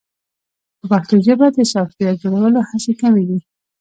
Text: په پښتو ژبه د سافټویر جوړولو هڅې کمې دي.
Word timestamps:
په 0.77 0.85
پښتو 0.91 1.15
ژبه 1.25 1.47
د 1.51 1.57
سافټویر 1.73 2.13
جوړولو 2.23 2.59
هڅې 2.69 2.93
کمې 3.01 3.23
دي. 3.29 3.39